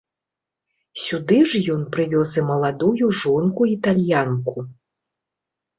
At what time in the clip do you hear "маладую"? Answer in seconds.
2.51-3.05